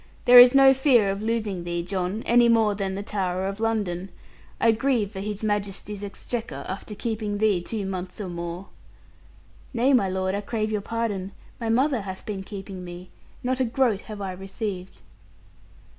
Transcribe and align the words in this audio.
There 0.25 0.39
is 0.39 0.55
no 0.55 0.73
fear 0.73 1.11
of 1.11 1.21
losing 1.21 1.63
thee, 1.63 1.83
John, 1.83 2.23
any 2.25 2.49
more 2.49 2.73
than 2.73 2.95
the 2.95 3.03
Tower 3.03 3.45
of 3.45 3.59
London. 3.59 4.09
I 4.59 4.71
grieve 4.71 5.11
for 5.11 5.19
His 5.19 5.43
Majesty's 5.43 6.03
exchequer, 6.03 6.65
after 6.67 6.95
keeping 6.95 7.37
thee 7.37 7.61
two 7.61 7.85
months 7.85 8.19
or 8.19 8.27
more.' 8.27 8.69
'Nay, 9.75 9.93
my 9.93 10.09
lord, 10.09 10.33
I 10.33 10.41
crave 10.41 10.71
your 10.71 10.81
pardon. 10.81 11.33
My 11.59 11.69
mother 11.69 12.01
hath 12.01 12.25
been 12.25 12.41
keeping 12.41 12.83
me. 12.83 13.11
Not 13.43 13.59
a 13.59 13.63
groat 13.63 14.01
have 14.01 14.21
I 14.21 14.31
received.' 14.31 14.97